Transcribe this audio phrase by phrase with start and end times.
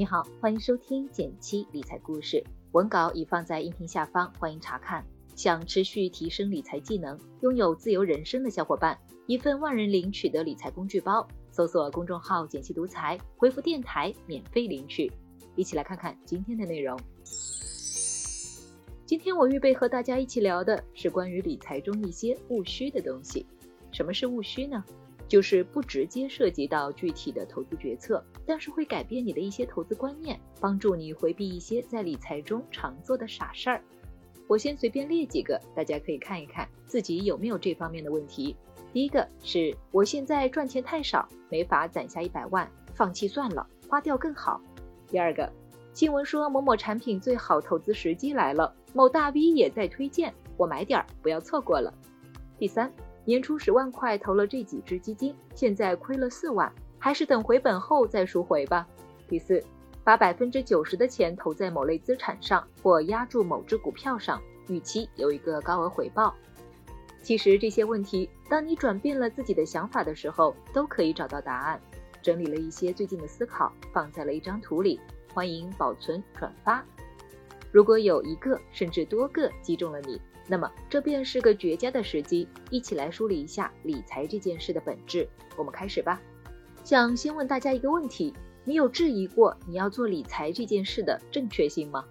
[0.00, 2.42] 你好，欢迎收听简七理财故事，
[2.72, 5.04] 文稿已放在音频下方，欢迎查看。
[5.36, 15.12] 想持续提升理财技能，拥有自由人生的小伙伴，一份万人领取的理财工具包，搜索公众号“简七独裁，回复“电台”免费领取。
[15.54, 16.98] 一起来看看今天的内容。
[19.04, 23.44] 今天我预备和大家一起聊的是关于理财中一些务虚的东西。
[23.92, 24.82] 什么是务虚呢？
[25.30, 33.80] 就是不直接涉及到具体的投资决策，但是会改变你的一些投资观念，帮助你回避一些在理财中常做的傻事儿。
[34.48, 38.56] 我先随便列几个，大家可以看一看自己有没有这方面的问题。
[38.92, 44.60] 第一个是我现在赚钱太少，没法攒下一百万，放弃算了，花掉更好。
[45.06, 45.48] 第二个，
[45.94, 51.94] 新闻说某某产品最好投资时机来了，某大 V 也在推荐，我买点儿，不要错过了。
[52.58, 52.92] 第三。
[53.24, 58.86] 年初十万块投了这几只基金，现在亏了四万，还是等回本后再赎回吧。
[59.28, 59.62] 第四，
[60.02, 66.34] 把百分之九十的钱投在某类资产上或压住某只股票上，预期有一个高额回报。
[67.22, 71.80] 其实这些问题，当你转变了自己的想法的时候，都可以找到答案。
[72.22, 74.98] 整理了一些最近的思考，放在了一张图里，
[75.34, 76.82] 欢迎保存转发。
[77.70, 80.20] 如果有一个甚至多个击中了你。
[80.50, 85.28] 那么这便是个绝佳的时机，一起来梳理一下理财这件事的本质。
[85.56, 86.20] 我们开始吧。
[86.82, 88.34] 想先问大家一个问题：
[88.64, 92.04] 你有质疑过你要做理财这件事的正确性吗？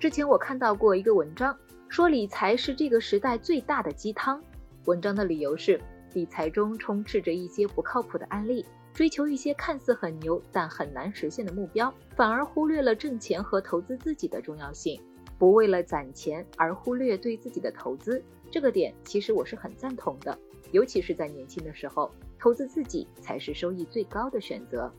[0.00, 1.54] 之前我看到过一个文章，
[1.90, 4.42] 说理财是这个时代最大的鸡汤。
[4.86, 5.78] 文章的理由是，
[6.14, 14.98] 理财中充斥着一些不靠谱的案例，追求一些看似很牛但很难实现的目标，反而忽略了挣钱和投资自己的重要性。
[15.38, 20.38] 不为了攒钱而忽略对自己的投资，这个点其实我是很赞同的。
[20.72, 24.92] 尤其是在年轻的时候，投资自己才是收益最高的选择。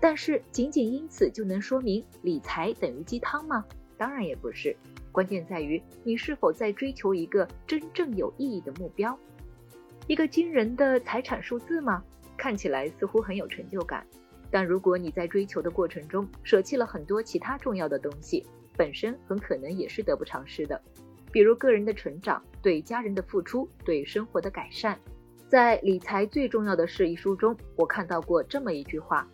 [0.00, 3.64] 但是，仅仅因此就能说明理财等于鸡汤吗？
[3.96, 4.76] 当然也不是。
[5.10, 9.18] 关键在于你是否在追求一个真正有意义的目标，
[10.06, 12.04] 一个惊人的财产数字吗？
[12.36, 14.06] 看起来似乎很有成就感，
[14.50, 18.46] 但如果你在追求的过程中舍弃了很多其他重要的东西。
[18.78, 20.80] 本身很可能也是得不偿失的，
[21.32, 24.98] 比如个人的成长、对家人的付出、对生活的改善。
[25.48, 29.28] 在《理财最重要的事》一书中，我看到过这么一句话：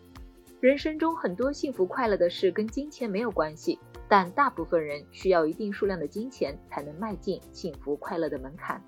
[0.61, 8.81] 人生中很多幸福快乐的事跟金钱没有关系，但大部分人需要一定数量的金钱才能迈进幸福快乐的门槛。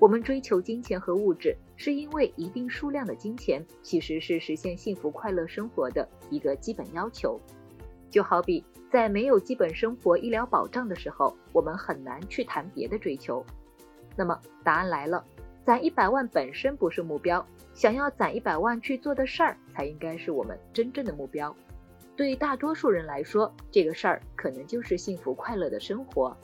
[0.00, 7.40] 我们追求金钱和物质，是因为一定数量的金钱其实是实现幸福快乐生活的一个基本要求。
[8.10, 8.64] 就好比
[8.94, 13.44] 在没有基本生活医疗保障的时候，我们很难去谈别的追求。
[14.14, 15.24] 那么答案来了，
[15.64, 17.44] 攒一百万本身不是目标，
[17.74, 21.52] 想要攒一百万去做的事儿才应该是我们真正的目标。
[22.14, 26.36] 对大多数人来说，这个事儿可能就是幸福快乐的生活。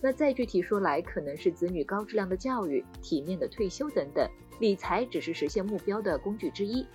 [0.00, 4.24] 那再具体说来，可能是子女高质量的教育、体面的退休等等。
[4.60, 6.86] 理财只是实现目标的工具之一。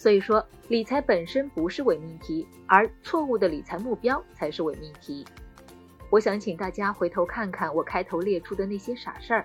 [0.00, 5.26] 所以说，理财本身不是伪命题，而错误的理财目标才是伪命题。
[6.08, 9.44] 我想请大家回头看看我开头列出的那些傻事儿：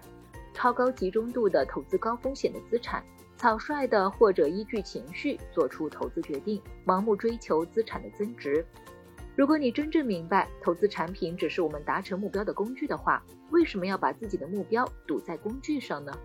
[0.53, 3.03] 超高集中度的投资高风险的资产，
[3.35, 8.65] 草率的或者依据情绪做出投资决定，盲目追求资产的增值。
[9.35, 16.17] 如果你真正明白投资产品只是我们达成目标的工具的话，为什么要把自己的目标赌在工具上呢？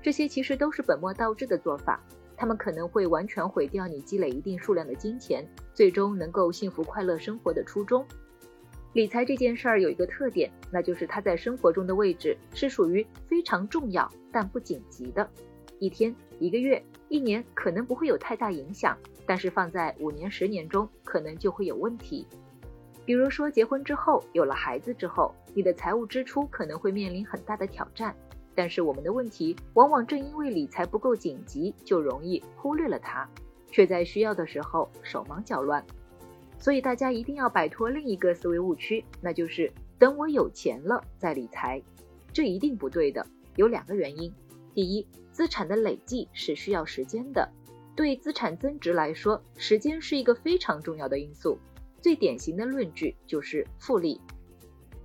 [0.00, 2.02] 这些其实都是本末倒置的做法。
[2.38, 5.44] 他们可能会完全毁掉你积累一定数量的金钱，
[5.74, 8.06] 最终能够幸福快乐生活的初衷。
[8.92, 15.28] 理财这件事儿有一个特点，那就是它在生活中的位置是属于非常重要但不紧急的。
[15.80, 22.24] 一天、一个月、一年可能不会有太大影响，但是放在五年、十年中，可能就会有问题。
[23.04, 28.14] 比如说结婚之后，有了孩子之后，你的财务支出可能会面临很大的挑战。
[28.58, 33.24] 但是我们的问题往往正因为理财不够紧急，就容易忽略了它，
[33.70, 35.86] 却在需要的时候手忙脚乱。
[36.58, 41.80] 所以大家一定要摆脱另一个思维误区，那就是等我有钱了再理财，
[42.32, 43.24] 这一定不对的。
[43.54, 44.34] 有两个原因：
[44.74, 47.48] 第一，资产的累计是需要时间的，
[47.94, 51.56] 对资产增值来说，时间是一个非常重要的因素。
[52.02, 54.20] 最典型的论据就是复利。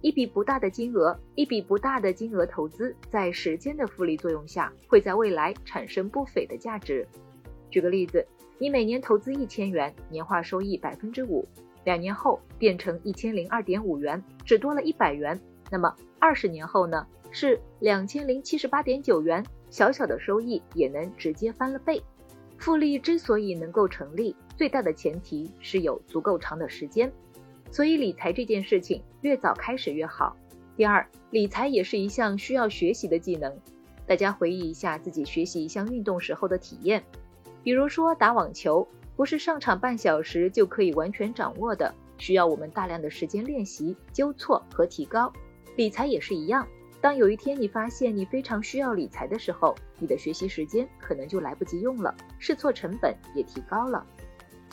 [0.03, 7.07] 一笔不大的金额，一笔不大的金额投资，在时间的复利作用下，会在未来产生不菲的价值。
[7.69, 8.27] 举个例子，
[8.57, 11.47] 你每年投资一千元，年化收益百分之五，
[11.85, 15.39] 两年后变成一千零二点五元，只多了一百元。
[15.71, 17.07] 那么二十年后呢？
[17.31, 22.03] 是两千零七十八点九元，小小的收益也能直接翻了倍。
[22.57, 27.09] 复利之所以能够成立，最大的前提是有足够长的时间。
[27.73, 30.37] 所以理财这件事情越早开始越好。
[30.77, 33.51] 第二，理财也是一项需要学习的技能。
[34.05, 37.03] 大家回忆一下自己学习一项运动时候的体验，
[37.63, 45.33] 比如说打网球，不是上场半小时就可以完全掌握的，需要我们大量的时间练习、纠错和提高。
[45.75, 46.67] 理财也是一样，
[47.01, 54.05] 当有一天你发现你非常需要理财的时候，你的学习时间可能就来不及用了，试错成本也提高了。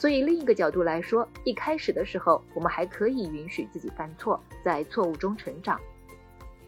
[0.00, 5.78] 所以另一个角度来说，一开始的时候，我们还可以允许自己犯错，在错误中成长。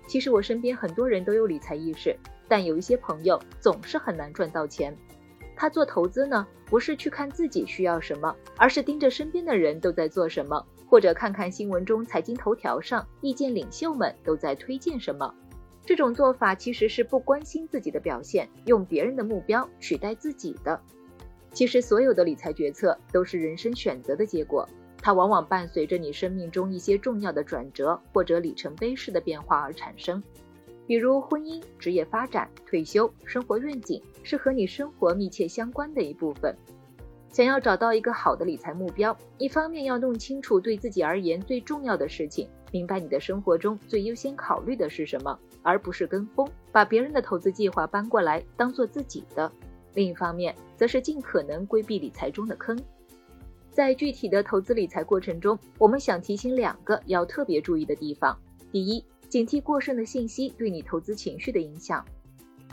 [0.07, 2.15] 其实我身边很多人都有理财意识，
[2.47, 4.95] 但有一些朋友总是很难赚到钱。
[5.57, 15.35] 他做投资呢，不是去看自己需要什么，而是盯着身边的人都在做什么，或者看看新闻中财经头条上意见领袖们都在推荐什么。
[15.87, 20.79] 这种做法其实是不关心自己的表现，用别人的目标取代自己的。
[21.53, 24.67] 其实，所有的理财决策都是人生选择的结果，
[24.99, 30.23] 它往往伴随着你生命中一些重要的转折或者里程碑式的变化而产生。
[30.87, 36.57] 比如婚姻、职业发展、退休、生活愿景，是和你生活密切相关的一部分。
[37.29, 49.51] 想要找到一个好的理财目标，一方面要弄清楚对自己而言最重要的事情，明白你的生活中最优先考虑的是什么，而不是跟风，把别人的投资计划搬过来当做自己的。
[49.95, 52.79] 另一方面，则是尽可能规避理财中的坑。
[53.71, 58.39] 在具体的投资理财过程中，我们想提醒两个要特别注意的地方：
[58.71, 62.05] 第一，警惕过剩的信息对你投资情绪的影响。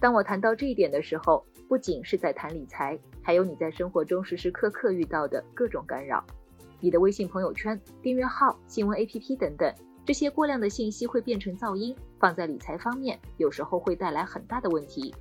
[0.02, 6.22] 当我谈到这一点的时候，不仅是在谈理财，还有你在生活中时时刻刻遇到的各种干扰。
[6.82, 9.74] 你的微信朋友圈、订阅号、新闻 APP 等等，
[10.06, 15.14] 这些过量的信息会变成噪音，放在理财方面，有时候会带来很大的问题。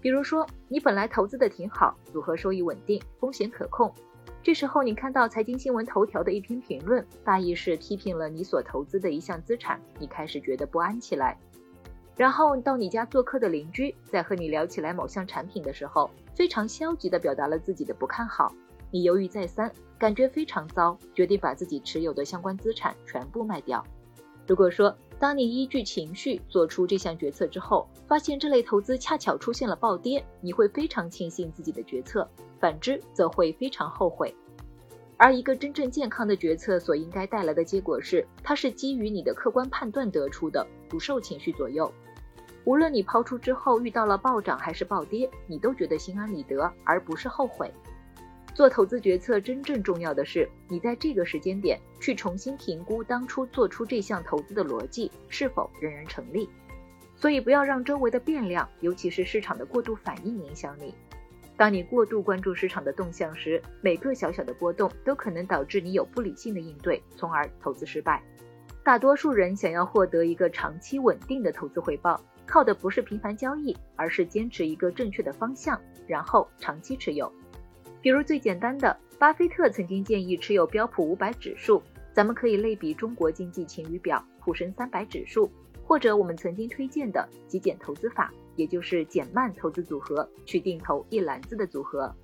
[0.00, 3.92] 比如说，你本来投资的挺好，组合收益稳定，风险可控。
[4.42, 11.36] 这时候你看到财经新闻头条的一篇评论，大意是批评了你所投资的一项资产，你开始觉得不安起来。
[12.16, 18.52] 然后到你家做客的邻居在和你聊起来某项产品的时候，非常消极地表达了自己的不看好，
[18.90, 23.84] 你犹豫再三，感觉非常糟，决定把自己持有的相关资产全部卖掉。
[24.46, 32.22] 如果说，当你依据情绪做出这项决策之后，发现这类投资恰巧出现了暴跌，你会非常庆幸自己的决策；
[32.60, 34.32] 反之，则会非常后悔。
[35.16, 41.92] 而一个真正健康的决策所应该带来的结果是，它是基于你的客观判断得出的，不受情绪左右。
[42.64, 47.72] 无论你抛出之后遇到了暴涨还是暴跌，你都觉得心安理得，而不是后悔。
[48.58, 56.50] 做投资决策真正重要的是，你在这个时间点去重新评估当初做出这项投资的逻辑是否仍然成立。
[57.14, 60.92] 所以不要让周围的变量，尤其是市场的过度反应影响你。
[61.56, 68.20] 当你过度关注市场的动向时，每个小小的波动都可能导致你有不理性的应对，从而投资失败。
[68.82, 77.32] 大多数人想要获得一个长期稳定的投资回报，靠的不是频繁交易，而是坚持一个正确的方向，然后长期持有。
[78.00, 85.50] 比如最简单的，巴菲特曾经建议持有标普五百指数，咱们可以类比中国经济晴雨表沪深三百指数，
[85.84, 92.14] 或者我们曾经推荐的极简投资法，也就是减慢投资组合，去定投一篮子的组合。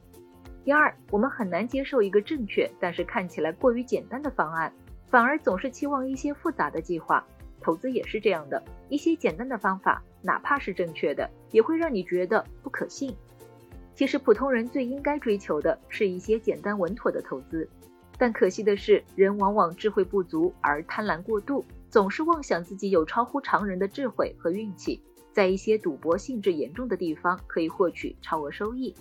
[0.64, 4.72] 第二，我们很难接受一个正确但是看起来过于简单的方案，
[5.08, 7.26] 反而总是期望一些复杂的计划。
[7.60, 13.14] 投资也是这样的，一些简单的方法，哪怕是正确的，也会让你觉得不可信。
[13.94, 17.69] 其实普通人最应该追求的是一些简单稳妥的投资，
[18.19, 25.01] 但可惜的是，人往往智慧不足而贪婪过度，总是妄想自己有超乎常人的智慧和运气，
[25.32, 28.94] 在一些赌博性质严重的地方可以获取超额收益。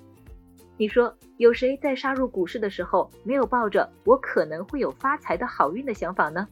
[0.78, 6.48] 你说有谁在杀入股市的时候没有抱着我可能会有发财的好运的想法呢？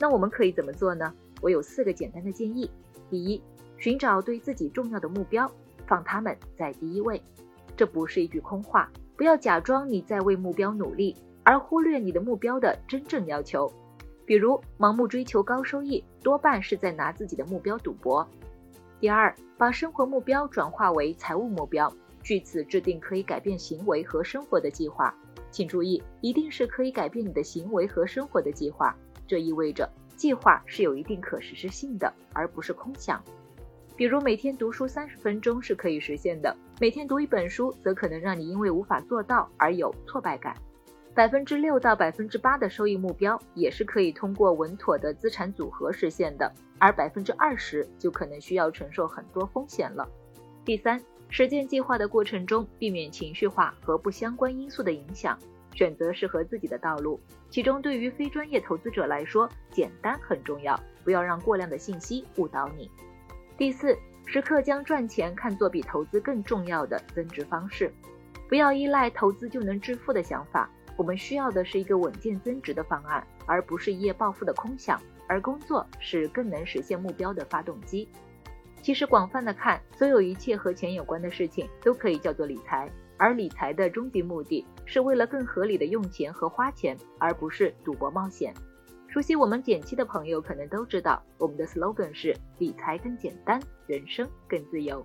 [0.00, 1.12] 那我们可以怎么做呢？
[1.40, 2.70] 我有四个简单的建议：
[3.10, 3.42] 第一，
[3.76, 5.50] 寻找对自己重要的目标，
[5.86, 7.20] 放他们在第一位。
[7.82, 13.68] 这不是一句空话，不要假装你在为目标努力，而忽略你的目标的真正要求。
[14.24, 18.24] 比如，盲目追求高收益，多半是在拿自己的目标赌博。
[19.00, 25.12] 第二，把生活目标转化为财务目标，据此制定可以改变行为和生活的计划。
[25.50, 28.96] 请注意，一定是可以改变你的行为和生活的计划。
[29.26, 33.20] 这意味着计划是有一定可实施性的，而不是空想。
[34.02, 40.56] 比如每天读书三十分钟是可以实现的，每天读一本书则可能让你因为无法做到而有挫败感。
[41.14, 50.04] 百分之六到百分之八的收益目标也是可以通过稳妥的资产组合实现的，而百分之二十就可能需要承受很多风险了。
[50.64, 55.38] 第三，实践计划的过程中，避免情绪化和不相关因素的影响。
[55.76, 57.20] 选择适合自己的道路。
[57.50, 62.90] 其中，对于非专业投资者来说，简单很重要，不要让过量的信息误导你。
[63.62, 67.94] 第四，时刻将赚钱看作比投资更重要的增值方式，
[68.48, 70.68] 不要依赖投资就能致富的想法。
[70.96, 75.00] 我们需要的是一个稳健增值的方案，而不是一夜暴富的空想。
[75.28, 78.08] 而工作是更能实现目标的发动机。
[78.82, 82.90] 其实，广泛的看，所有一切和钱有关的事情都可以叫做理财。
[83.16, 88.52] 而理财的终极目的是为了更合理的用钱和花钱，而不是赌博冒险。
[89.12, 95.04] 熟悉我们减七的朋友可能都知道，我们的 slogan 是理财更简单，人生更自由。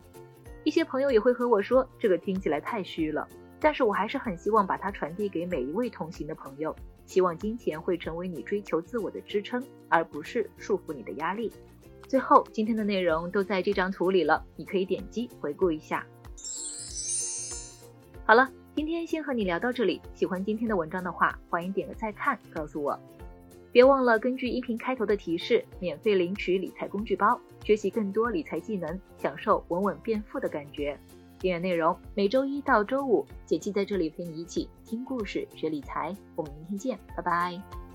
[0.63, 3.27] 一些朋友也会和我说，这个听起来太虚了，
[3.59, 6.73] 但是我还是很希望把它传递给每一位同行的朋友。
[7.05, 11.51] 希望金钱会成为你追求自我的支撑，而不是束缚你的压力。
[12.07, 16.07] 最后，今天的内容都在这张图里了，你可以点击回顾一下。
[18.23, 20.01] 好了，今天先和你聊到这里。
[20.13, 22.97] 喜欢今天的文章的话，欢迎点个再看，告诉我。
[23.77, 30.99] 别忘了根据音频开头的提示，免费领取理财工具包，学习更多理财技能，享受稳稳变富的感觉。
[31.37, 36.11] 订阅内容每周一到周五，姐姐在这里陪你一起听故事、学理财。
[36.35, 37.86] 我们明天见，拜拜。